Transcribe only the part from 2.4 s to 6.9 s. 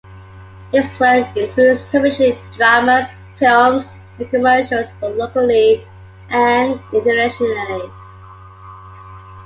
dramas, films, and commercials, both locally and